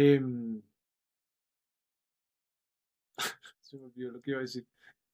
[0.00, 0.62] Em,
[3.60, 4.64] se me olvidó lo que iba a decir.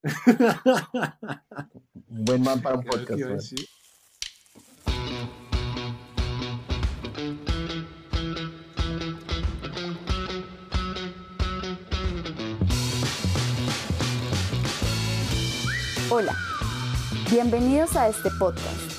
[2.09, 3.55] Un buen man para un podcast.
[16.11, 16.37] Hola,
[17.31, 18.94] bienvenidos a este podcast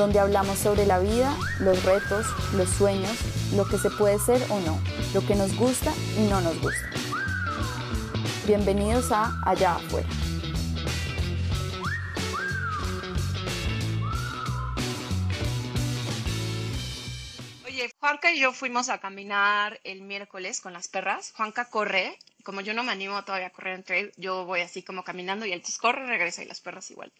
[0.00, 2.24] donde hablamos sobre la vida, los retos,
[2.54, 3.18] los sueños,
[3.54, 4.80] lo que se puede ser o no,
[5.12, 6.88] lo que nos gusta y no nos gusta.
[8.46, 10.08] Bienvenidos a Allá afuera.
[17.66, 21.34] Oye, Juanca y yo fuimos a caminar el miércoles con las perras.
[21.36, 25.04] Juanca corre, como yo no me animo todavía a correr entre yo voy así como
[25.04, 27.12] caminando y él entonces corre, regresa y las perras igual.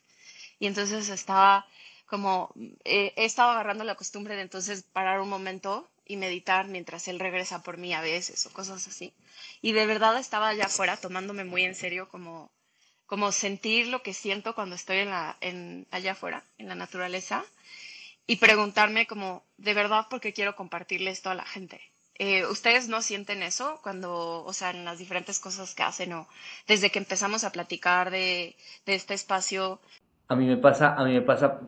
[0.59, 1.67] Y entonces estaba
[2.11, 2.53] como
[2.85, 7.21] eh, he estado agarrando la costumbre de entonces parar un momento y meditar mientras él
[7.21, 9.15] regresa por mí a veces o cosas así.
[9.63, 12.51] Y de verdad estaba allá afuera tomándome muy en serio como,
[13.07, 17.45] como sentir lo que siento cuando estoy en la, en, allá afuera, en la naturaleza,
[18.27, 21.81] y preguntarme como, de verdad, ¿por qué quiero compartirle esto a la gente?
[22.17, 26.29] Eh, ¿Ustedes no sienten eso cuando, o sea, en las diferentes cosas que hacen o
[26.67, 29.81] desde que empezamos a platicar de, de este espacio?
[30.27, 31.61] A mí me pasa, a mí me pasa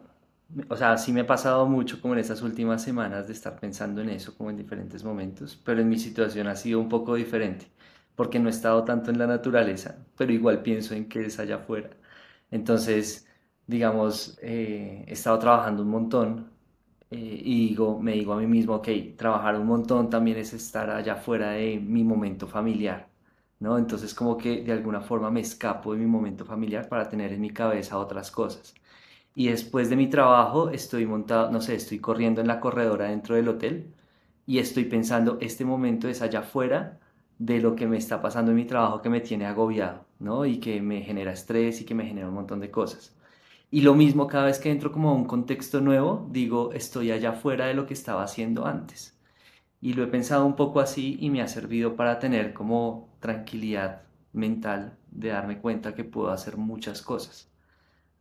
[0.68, 4.00] o sea, sí me ha pasado mucho como en estas últimas semanas de estar pensando
[4.02, 7.66] en eso como en diferentes momentos, pero en mi situación ha sido un poco diferente,
[8.14, 11.56] porque no he estado tanto en la naturaleza, pero igual pienso en que es allá
[11.56, 11.90] afuera.
[12.50, 13.26] Entonces,
[13.66, 16.50] digamos, eh, he estado trabajando un montón
[17.10, 20.90] eh, y digo, me digo a mí mismo, ok, trabajar un montón también es estar
[20.90, 23.08] allá afuera de mi momento familiar.
[23.60, 23.78] ¿No?
[23.78, 27.40] Entonces como que de alguna forma me escapo de mi momento familiar para tener en
[27.40, 28.74] mi cabeza otras cosas
[29.34, 33.36] y después de mi trabajo estoy montado, no sé, estoy corriendo en la corredora dentro
[33.36, 33.94] del hotel
[34.46, 37.00] y estoy pensando, este momento es allá afuera
[37.38, 40.46] de lo que me está pasando en mi trabajo que me tiene agobiado, ¿no?
[40.46, 43.16] Y que me genera estrés y que me genera un montón de cosas.
[43.70, 47.30] Y lo mismo cada vez que entro como a un contexto nuevo, digo, estoy allá
[47.32, 49.18] afuera de lo que estaba haciendo antes.
[49.82, 54.02] Y lo he pensado un poco así y me ha servido para tener como tranquilidad
[54.32, 57.51] mental de darme cuenta que puedo hacer muchas cosas.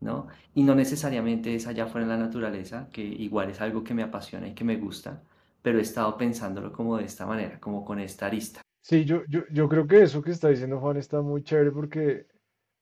[0.02, 0.28] ¿No?
[0.54, 4.04] Y no necesariamente es allá fuera en la naturaleza, que igual es algo que me
[4.04, 5.24] apasiona y que me gusta,
[5.62, 8.62] pero he estado pensándolo como de esta manera, como con esta arista.
[8.82, 12.28] Sí, yo, yo, yo creo que eso que está diciendo Juan está muy chévere porque,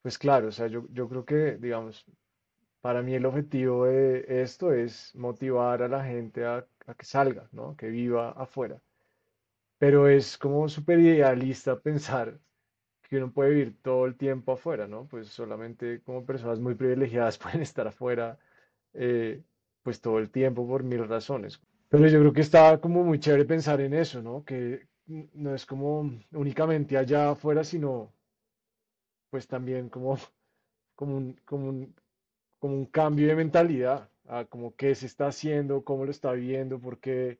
[0.02, 2.06] pues claro, o sea, yo, yo creo que, digamos,
[2.82, 7.50] para mí el objetivo de esto es motivar a la gente a, a que salga,
[7.52, 7.76] ¿no?
[7.76, 8.82] Que viva afuera.
[9.78, 12.40] Pero es como súper idealista pensar
[13.10, 15.08] que uno puede vivir todo el tiempo afuera, ¿no?
[15.08, 18.40] Pues solamente como personas muy privilegiadas pueden estar afuera,
[18.94, 19.42] eh,
[19.84, 21.60] pues todo el tiempo por mil razones.
[21.90, 24.46] Pero yo creo que está como muy chévere pensar en eso, ¿no?
[24.46, 28.14] Que no es como únicamente allá afuera, sino
[29.32, 30.18] pues también como,
[30.96, 31.96] como, un, como, un,
[32.60, 36.80] como un cambio de mentalidad, a como qué se está haciendo, cómo lo está viviendo,
[36.80, 37.40] por qué,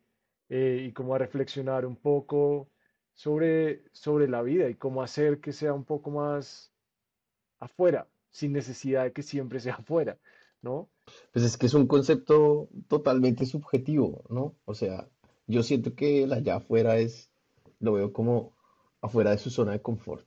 [0.50, 2.70] eh, y cómo a reflexionar un poco
[3.20, 6.72] sobre, sobre la vida y cómo hacer que sea un poco más
[7.60, 10.18] afuera, sin necesidad de que siempre sea afuera,
[10.62, 10.88] ¿no?
[11.34, 14.56] Pues es que es un concepto totalmente subjetivo, ¿no?
[14.64, 15.10] O sea,
[15.48, 17.30] yo siento que el allá afuera es,
[17.82, 18.56] lo veo como
[19.02, 20.26] afuera de su zona de confort.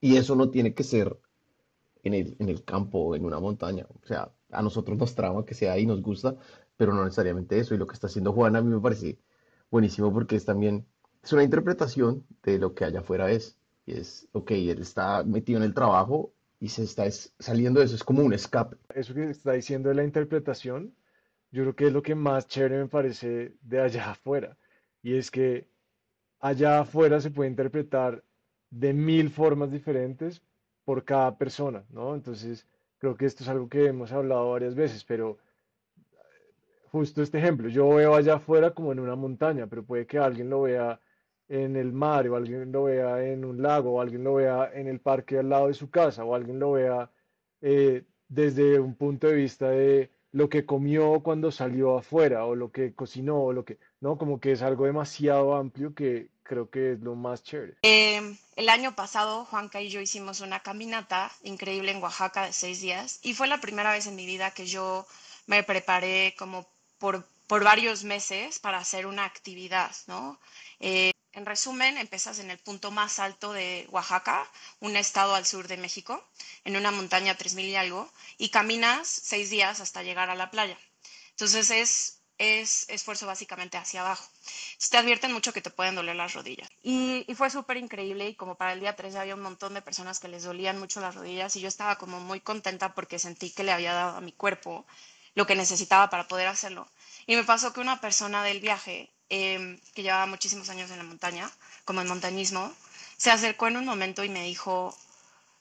[0.00, 1.18] Y eso no tiene que ser
[2.04, 3.86] en el, en el campo en una montaña.
[4.02, 6.36] O sea, a nosotros nos trama que sea ahí, nos gusta,
[6.78, 7.74] pero no necesariamente eso.
[7.74, 9.18] Y lo que está haciendo Juana a mí me parece
[9.70, 10.86] buenísimo porque es también
[11.22, 13.58] es una interpretación de lo que allá afuera es.
[13.86, 17.94] Y es, ok, él está metido en el trabajo y se está saliendo de eso,
[17.94, 18.76] es como un escape.
[18.94, 20.94] Eso que está diciendo de la interpretación,
[21.50, 24.56] yo creo que es lo que más chévere me parece de allá afuera.
[25.02, 25.66] Y es que
[26.38, 28.22] allá afuera se puede interpretar
[28.70, 30.42] de mil formas diferentes
[30.84, 32.14] por cada persona, ¿no?
[32.14, 32.66] Entonces,
[32.98, 35.38] creo que esto es algo que hemos hablado varias veces, pero
[36.92, 40.50] justo este ejemplo, yo veo allá afuera como en una montaña, pero puede que alguien
[40.50, 41.00] lo vea
[41.50, 44.86] en el mar, o alguien lo vea en un lago, o alguien lo vea en
[44.86, 47.10] el parque al lado de su casa, o alguien lo vea
[47.60, 52.70] eh, desde un punto de vista de lo que comió cuando salió afuera, o lo
[52.70, 54.16] que cocinó, o lo que, ¿no?
[54.16, 57.78] Como que es algo demasiado amplio que creo que es lo más chévere.
[57.82, 62.80] Em, el año pasado, Juanca y yo hicimos una caminata increíble en Oaxaca de seis
[62.80, 65.04] días, y fue la primera vez en mi vida que yo
[65.48, 66.64] me preparé como
[66.98, 70.38] por, por varios meses para hacer una actividad, ¿no?
[70.78, 74.50] Eh, en resumen, empiezas en el punto más alto de Oaxaca,
[74.80, 76.24] un estado al sur de México,
[76.64, 80.78] en una montaña 3.000 y algo, y caminas seis días hasta llegar a la playa.
[81.30, 84.26] Entonces es es esfuerzo básicamente hacia abajo.
[84.90, 86.68] te advierten mucho que te pueden doler las rodillas.
[86.82, 89.82] Y, y fue súper increíble y como para el día 3 había un montón de
[89.82, 93.50] personas que les dolían mucho las rodillas y yo estaba como muy contenta porque sentí
[93.50, 94.86] que le había dado a mi cuerpo
[95.34, 96.88] lo que necesitaba para poder hacerlo.
[97.26, 101.04] Y me pasó que una persona del viaje, em, que llevaba muchísimos años en la
[101.04, 101.50] montaña,
[101.84, 102.72] como en montañismo,
[103.16, 104.96] se acercó en un momento y me dijo,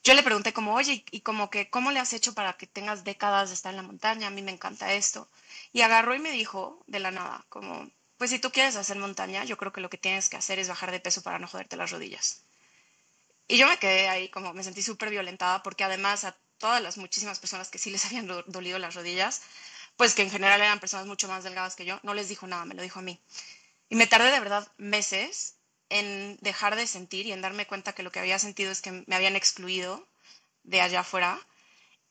[0.03, 3.03] yo le pregunté como, oye, y como que, ¿cómo le has hecho para que tengas
[3.03, 4.27] décadas de estar en la montaña?
[4.27, 5.29] A mí me encanta esto.
[5.73, 9.43] Y agarró y me dijo de la nada, como, pues si tú quieres hacer montaña,
[9.45, 11.77] yo creo que lo que tienes que hacer es bajar de peso para no joderte
[11.77, 12.43] las rodillas.
[13.47, 16.97] Y yo me quedé ahí como, me sentí súper violentada porque además a todas las
[16.97, 19.41] muchísimas personas que sí les habían dolido las rodillas,
[19.97, 22.65] pues que en general eran personas mucho más delgadas que yo, no les dijo nada,
[22.65, 23.19] me lo dijo a mí.
[23.89, 25.55] Y me tardé de verdad meses
[25.89, 29.03] en dejar de sentir y en darme cuenta que lo que había sentido es que
[29.07, 30.07] me habían excluido
[30.63, 31.39] de allá afuera.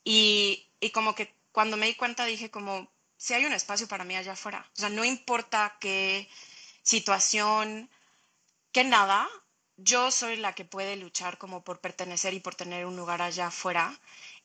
[0.05, 4.05] Y, y como que cuando me di cuenta dije como, si hay un espacio para
[4.05, 4.67] mí allá afuera.
[4.77, 6.29] O sea, no importa qué
[6.83, 7.89] situación,
[8.73, 9.29] qué nada,
[9.79, 13.47] yo soy la que puede luchar como por pertenecer y por tener un lugar allá
[13.47, 13.97] afuera.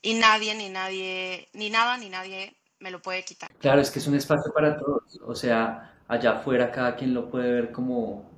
[0.02, 3.52] Y nadie, ni nadie, ni nada, ni nadie me lo puede quitar.
[3.60, 5.20] Claro, es que es un espacio para todos.
[5.26, 8.32] O sea, allá afuera cada quien lo puede ver como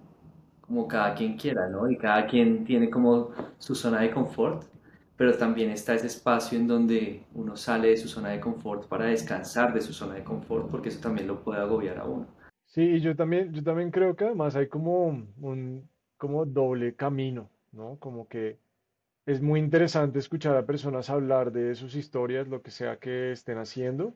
[0.62, 1.90] como cada quien quiera, ¿no?
[1.90, 4.64] Y cada quien tiene como su zona de confort,
[5.18, 9.06] pero también está ese espacio en donde uno sale de su zona de confort para
[9.08, 12.28] descansar de su zona de confort, porque eso también lo puede agobiar a uno.
[12.66, 17.98] Sí, yo también, yo también creo que además hay como un como doble camino, ¿no?
[18.00, 18.60] Como que
[19.26, 23.58] es muy interesante escuchar a personas hablar de sus historias, lo que sea que estén
[23.60, 24.16] haciendo.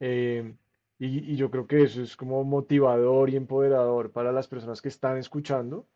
[0.00, 0.56] eh,
[0.98, 5.18] y, yo creo que eso es como motivador y empoderador para las personas que están
[5.18, 5.86] escuchando.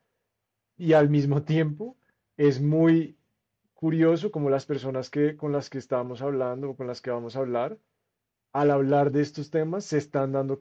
[0.77, 1.97] Y al mismo tiempo
[2.37, 3.17] es muy
[3.75, 7.37] curioso como las personas que, con las que estamos hablando o con las que vamos
[7.37, 7.79] a hablar,
[8.53, 10.61] al hablar de estos temas se están dando,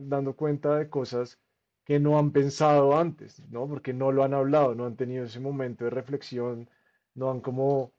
[0.00, 1.40] dando cuenta de cosas
[1.84, 3.68] que no han pensado antes, ¿no?
[3.68, 6.70] Porque no lo han hablado, no han tenido ese momento de reflexión,
[7.14, 7.92] no han como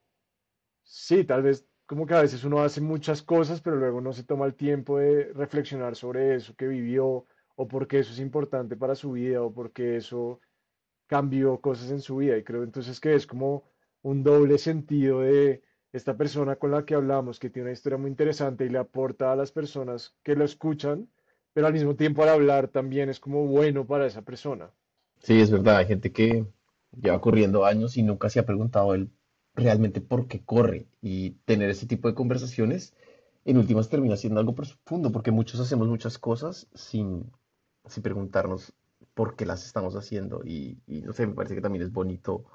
[0.84, 4.24] Sí, tal vez como que a veces uno hace muchas cosas, pero luego no se
[4.24, 7.26] toma el tiempo de reflexionar sobre eso que vivió,
[7.58, 10.40] o por qué eso es importante para su vida, o por qué eso
[11.06, 12.38] cambió cosas en su vida.
[12.38, 13.66] Y creo entonces que es como
[14.04, 18.10] un doble sentido de esta persona con la que hablamos, que tiene una historia muy
[18.10, 21.10] interesante y le aporta a las personas que lo escuchan,
[21.52, 24.72] pero al mismo tiempo al hablar también es como bueno para esa persona.
[25.20, 26.46] Sí, es verdad, hay gente que
[26.96, 29.12] lleva corriendo años y nunca se ha preguntado él
[29.56, 32.94] realmente por qué corre y tener ese tipo de conversaciones
[33.46, 37.32] en últimas termina siendo algo profundo porque muchos hacemos muchas cosas sin,
[37.86, 38.74] sin preguntarnos
[39.14, 42.46] por qué las estamos haciendo y, no sé, me parece que también es bonito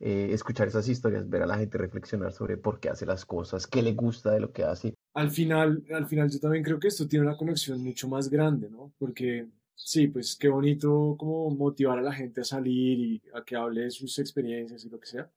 [0.00, 3.66] eh, escuchar esas historias, ver a la gente reflexionar sobre por qué hace las cosas,
[3.66, 4.94] qué le gusta de lo que hace.
[5.14, 8.70] Al final, al final yo también creo que esto tiene una conexión mucho más grande,
[8.70, 8.92] ¿no?
[8.98, 13.56] Porque sí, pues qué bonito como motivar a la gente a salir y a que
[13.56, 15.30] hable de sus experiencias y lo que sea,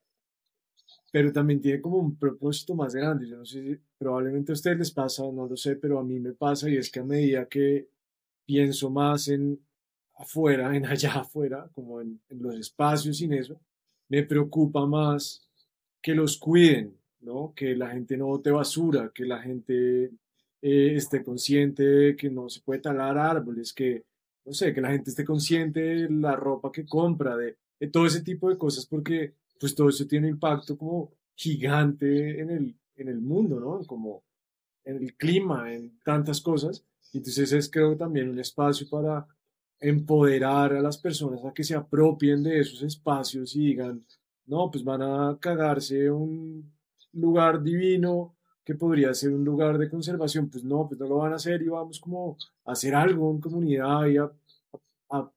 [1.13, 3.27] pero también tiene como un propósito más grande.
[3.27, 6.33] Yo no sé probablemente a ustedes les pasa, no lo sé, pero a mí me
[6.33, 7.88] pasa y es que a medida que
[8.48, 9.60] pienso más en
[10.15, 13.62] afuera, en allá afuera, como en, los espacios sin eso,
[14.10, 15.48] me preocupa más
[16.01, 17.54] que los cuiden, ¿no?
[17.56, 20.06] Que la gente no bote basura, que la gente
[20.63, 24.04] eh, esté consciente de que no se puede talar árboles, que,
[24.45, 27.56] no sé, que la gente esté consciente de la ropa que compra, de
[27.92, 32.75] todo ese tipo de cosas, porque pues todo eso tiene impacto como gigante en el,
[32.98, 33.88] en el mundo, ¿no?
[33.88, 34.22] Como
[34.84, 36.84] en el clima, en tantas cosas.
[37.13, 39.25] Entonces es creo también un espacio para
[39.79, 44.05] empoderar a las personas a que se apropien de esos espacios y digan,
[44.48, 46.70] no, pues van a cagarse un
[47.13, 51.32] lugar divino que podría ser un lugar de conservación, pues no, pues no lo van
[51.32, 54.29] a hacer y vamos como a hacer algo en comunidad y a,
[55.10, 55.32] a,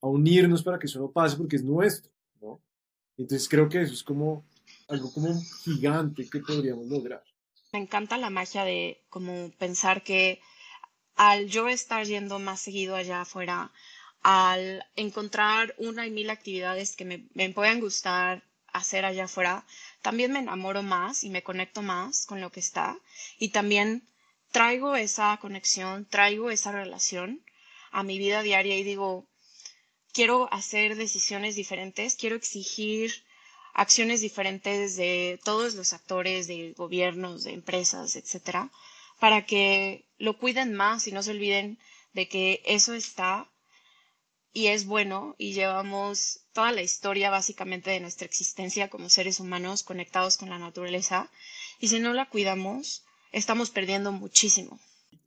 [0.00, 2.10] unirnos para que eso no pase porque es nuestro.
[3.22, 4.44] Entonces creo que eso es como
[4.88, 7.22] algo como gigante que podríamos lograr.
[7.72, 10.40] Me encanta la magia de como pensar que
[11.14, 13.70] al yo estar yendo más seguido allá afuera,
[14.22, 19.64] al encontrar una y mil actividades que me, me puedan gustar hacer allá afuera,
[20.02, 22.98] también me enamoro más y me conecto más con lo que está
[23.38, 24.02] y también
[24.50, 27.40] traigo esa conexión, traigo esa relación
[27.92, 29.28] a mi vida diaria y digo,
[30.12, 33.12] quiero hacer decisiones diferentes, quiero exigir
[33.74, 38.70] acciones diferentes de todos los actores, de gobiernos, de empresas, etcétera,
[39.18, 41.78] para que lo cuiden más y no se olviden
[42.12, 43.48] de que eso está
[44.52, 49.82] y es bueno y llevamos toda la historia básicamente de nuestra existencia como seres humanos
[49.82, 51.30] conectados con la naturaleza
[51.80, 54.78] y si no la cuidamos estamos perdiendo muchísimo.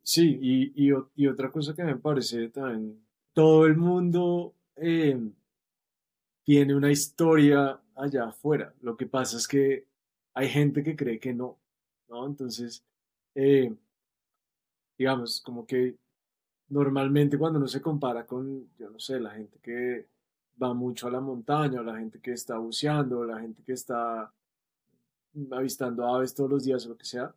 [0.04, 5.20] Sí, y, y, otra cosa que me parece también, todo el mundo eh,
[6.44, 8.74] tiene una historia allá afuera.
[8.82, 9.88] Lo que pasa es que
[10.34, 11.58] hay gente que cree que no,
[12.10, 12.26] ¿no?
[12.28, 12.84] Entonces,
[13.34, 13.74] eh,
[14.98, 15.98] digamos, como que
[16.70, 20.08] normalmente cuando uno se compara con, yo no sé, la gente que
[20.62, 23.74] va mucho a la montaña, o la gente que está buceando, o la gente que
[23.74, 24.32] está
[25.52, 27.34] avistando aves todos los días o lo que sea,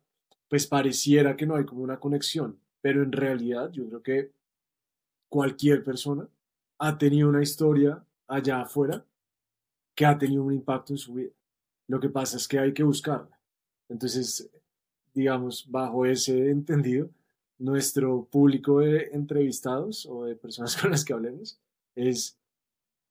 [0.47, 4.31] pues pareciera que no hay como una conexión, pero en realidad yo creo que
[5.27, 6.27] cualquier persona
[6.79, 9.05] ha tenido una historia allá afuera
[9.93, 11.31] que ha tenido un impacto en su vida.
[11.87, 13.37] Lo que pasa es que hay que buscarla.
[13.89, 14.49] Entonces,
[15.13, 17.09] digamos, bajo ese entendido,
[17.57, 21.59] nuestro público de entrevistados o de personas con las que hablemos
[21.95, 22.37] es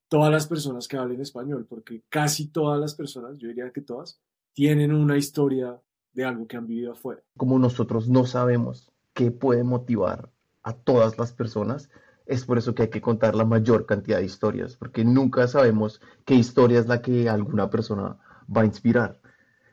[0.09, 4.19] todas las personas que hablen español, porque casi todas las personas, yo diría que todas,
[4.55, 5.79] tienen una historia
[6.15, 7.23] de algo que han vivido afuera.
[7.37, 10.31] Como nosotros no sabemos qué puede motivar
[10.63, 11.91] a todas las personas,
[12.29, 16.01] es por eso que hay que contar la mayor cantidad de historias, porque nunca sabemos
[16.25, 18.19] qué historia es la que alguna persona
[18.55, 19.21] va a inspirar.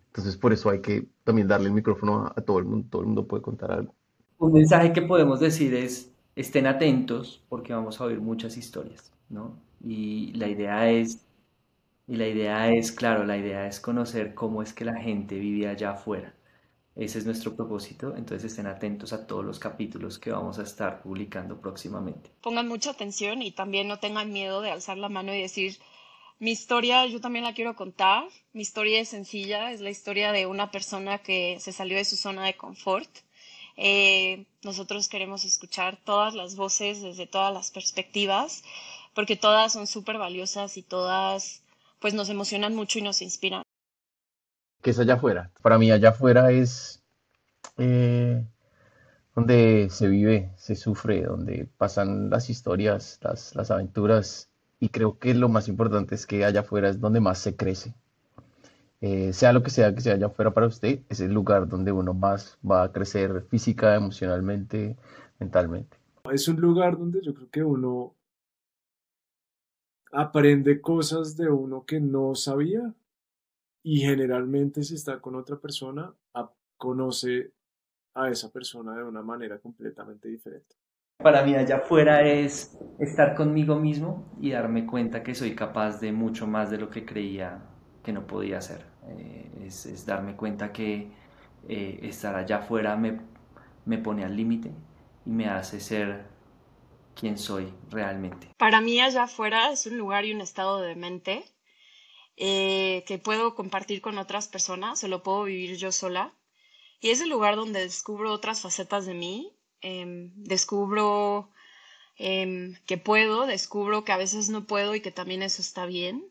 [0.08, 2.88] Entonces, por eso hay que también darle el micrófono a, a todo el mundo.
[2.90, 3.94] Todo el mundo puede contar algo.
[4.38, 9.58] Un mensaje que podemos decir es, estén atentos porque vamos a oír muchas historias, ¿no?
[9.84, 11.26] Y la idea es,
[12.08, 15.68] y la idea es, claro, la idea es conocer cómo es que la gente vive
[15.68, 16.34] allá afuera.
[16.96, 21.02] Ese es nuestro propósito, entonces estén atentos a todos los capítulos que vamos a estar
[21.02, 22.32] publicando próximamente.
[22.42, 25.78] Pongan mucha atención y también no tengan miedo de alzar la mano y decir,
[26.40, 28.24] mi historia yo también la quiero contar.
[28.54, 32.16] Mi historia es sencilla, es la historia de una persona que se salió de su
[32.16, 33.10] zona de confort.
[33.76, 38.64] Eh, nosotros queremos escuchar todas las voces desde todas las perspectivas,
[39.14, 41.62] porque todas son súper valiosas y todas
[42.00, 43.65] pues nos emocionan mucho y nos inspiran.
[44.86, 45.50] ¿Qué es allá afuera?
[45.64, 47.04] Para mí allá afuera es
[47.78, 48.46] eh,
[49.34, 54.52] donde se vive, se sufre, donde pasan las historias, las, las aventuras.
[54.80, 57.96] Y creo que lo más importante es que allá afuera es donde más se crece.
[59.02, 61.92] Eh, sea lo que sea que sea allá afuera para usted, es el lugar donde
[61.92, 64.98] uno más va a crecer física, emocionalmente,
[65.40, 65.98] mentalmente.
[66.32, 68.14] Es un lugar donde yo creo que uno
[70.12, 72.94] aprende cosas de uno que no sabía
[73.86, 77.54] y generalmente si está con otra persona, a- conoce
[78.16, 80.76] a esa persona de una manera completamente diferente.
[81.20, 86.12] Para mí allá afuera es estar conmigo mismo y darme cuenta que soy capaz de
[86.12, 87.62] mucho más de lo que creía
[88.04, 88.86] que no podía hacer.
[89.08, 91.12] Eh, es, es darme cuenta que
[91.70, 93.20] eh, estar allá afuera me,
[93.86, 94.72] me pone al límite
[95.26, 96.26] y me hace ser
[97.16, 98.50] quien soy realmente.
[98.58, 101.46] Para mí allá afuera es un lugar y un estado de mente
[102.38, 106.34] eh, que puedo compartir con otras personas, se lo puedo vivir yo sola.
[107.00, 111.52] Y es el lugar donde descubro otras facetas de mí, em, descubro
[112.18, 116.26] em, que puedo, descubro que a veces no puedo y que también eso está bien.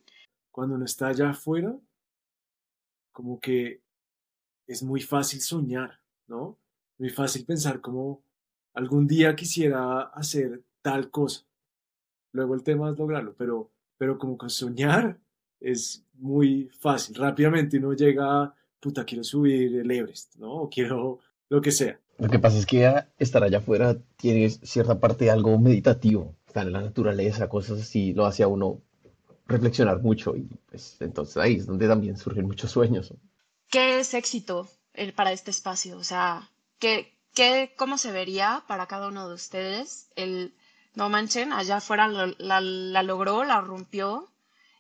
[0.50, 1.76] Cuando uno está allá afuera,
[3.12, 3.82] como que
[4.66, 6.58] es muy fácil soñar, ¿no?
[6.99, 8.23] Muy fácil pensar como
[8.73, 11.46] algún día quisiera hacer tal cosa.
[12.32, 15.20] Luego el tema es lograrlo, pero, pero como que soñar
[15.64, 17.14] es muy fácil.
[17.16, 20.52] Rápidamente uno llega, a, puta, quiero subir el Everest, ¿no?
[20.52, 21.18] O quiero
[21.49, 21.99] lo que sea.
[22.18, 26.66] Lo que pasa es que estar allá afuera tiene cierta parte de algo meditativo, estar
[26.66, 28.80] en la naturaleza, cosas así, lo hace a uno
[29.47, 33.12] reflexionar mucho y pues entonces ahí es donde también surgen muchos sueños.
[33.68, 35.99] ¿Qué es éxito eh, para este espacio?
[35.99, 40.54] O sea, ¿qué, qué, ¿cómo se vería para cada uno de ustedes el,
[40.94, 44.30] no manchen, allá afuera lo- la, la logró, la rompió,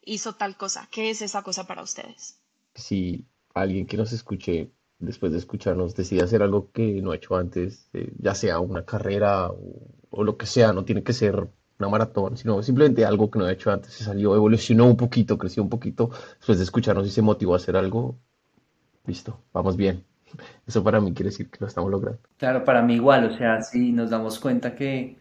[0.06, 0.88] hizo tal cosa?
[0.90, 2.38] ¿Qué es esa cosa para ustedes?
[2.74, 7.36] Si alguien que nos escuche después de escucharnos decide hacer algo que no ha hecho
[7.36, 11.48] antes, eh, ya sea una carrera o, o lo que sea, no tiene que ser
[11.78, 15.38] una maratón, sino simplemente algo que no ha hecho antes, se salió, evolucionó un poquito,
[15.38, 18.16] creció un poquito, después de escucharnos y se motivó a hacer algo,
[19.06, 20.04] listo, vamos bien.
[20.66, 22.20] Eso para mí quiere decir que lo estamos logrando.
[22.38, 25.16] Claro, para mí igual, o sea, si nos damos cuenta que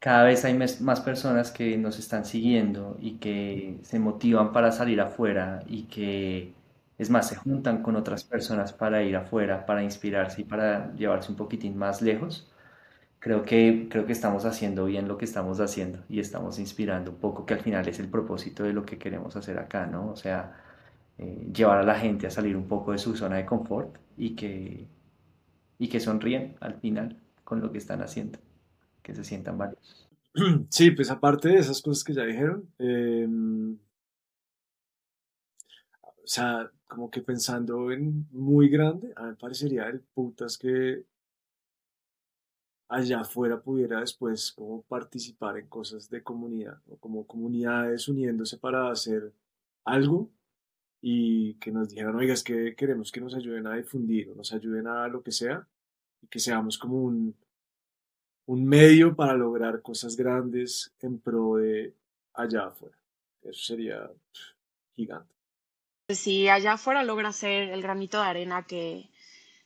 [0.00, 5.00] cada vez hay más personas que nos están siguiendo y que se motivan para salir
[5.00, 6.54] afuera y que,
[6.98, 11.30] es más, se juntan con otras personas para ir afuera, para inspirarse y para llevarse
[11.32, 12.50] un poquitín más lejos.
[13.20, 17.18] Creo que, creo que estamos haciendo bien lo que estamos haciendo y estamos inspirando un
[17.18, 20.10] poco, que al final es el propósito de lo que queremos hacer acá, ¿no?
[20.10, 20.56] O sea,
[21.18, 24.36] eh, llevar a la gente a salir un poco de su zona de confort y
[24.36, 24.88] que,
[25.78, 28.38] y que sonríen al final con lo que están haciendo,
[29.08, 30.06] que se sientan valiosos.
[30.70, 33.26] Sí, pues aparte de esas cosas que ya dijeron, eh,
[36.02, 41.06] o sea, como que pensando en muy grande, a mí me parecería el putas que
[42.88, 48.90] allá afuera pudiera después como participar en cosas de comunidad, o como comunidades uniéndose para
[48.90, 49.32] hacer
[49.84, 50.30] algo
[51.00, 54.52] y que nos dijeran, oiga, es que queremos que nos ayuden a difundir o nos
[54.52, 55.66] ayuden a lo que sea,
[56.20, 57.34] y que seamos como un,
[58.48, 61.92] un medio para lograr cosas grandes en pro de
[62.32, 62.96] allá afuera.
[63.42, 64.10] Eso sería
[64.96, 65.30] gigante.
[66.08, 69.10] Si allá afuera logra ser el granito de arena que,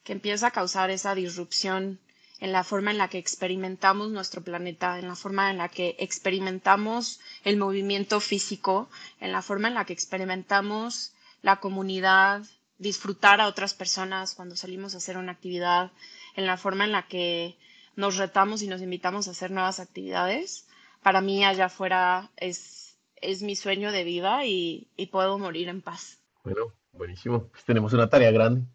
[0.02, 2.00] que empieza a causar esa disrupción
[2.40, 5.94] en la forma en la que experimentamos nuestro planeta, en la forma en la que
[6.00, 8.88] experimentamos el movimiento físico,
[9.20, 12.42] en la forma en la que experimentamos la comunidad,
[12.78, 15.92] disfrutar a otras personas cuando salimos a hacer una actividad,
[16.34, 17.56] en la forma en la que
[17.96, 20.66] nos retamos y nos invitamos a hacer nuevas actividades.
[21.02, 25.82] Para mí allá afuera es, es mi sueño de vida y, y puedo morir en
[25.82, 26.20] paz.
[26.44, 27.48] Bueno, buenísimo.
[27.48, 28.66] Pues tenemos una tarea grande.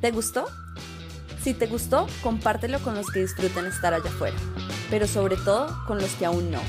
[0.00, 0.46] ¿Te gustó?
[1.42, 4.36] Si te gustó, compártelo con los que disfruten estar allá afuera,
[4.88, 6.60] pero sobre todo con los que aún no.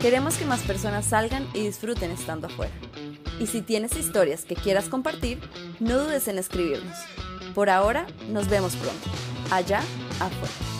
[0.00, 2.74] Queremos que más personas salgan y disfruten estando afuera.
[3.40, 5.40] Y si tienes historias que quieras compartir,
[5.80, 6.96] no dudes en escribirnos.
[7.54, 9.10] Por ahora, nos vemos pronto,
[9.50, 9.80] allá
[10.20, 10.73] afuera.